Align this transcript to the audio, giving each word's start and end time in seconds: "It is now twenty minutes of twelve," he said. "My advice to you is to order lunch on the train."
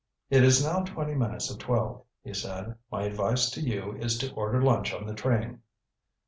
"It 0.31 0.43
is 0.43 0.65
now 0.65 0.79
twenty 0.79 1.13
minutes 1.13 1.51
of 1.51 1.59
twelve," 1.59 2.03
he 2.23 2.33
said. 2.33 2.73
"My 2.91 3.03
advice 3.03 3.51
to 3.51 3.61
you 3.61 3.95
is 3.97 4.17
to 4.17 4.33
order 4.33 4.59
lunch 4.59 4.95
on 4.95 5.05
the 5.05 5.13
train." 5.13 5.61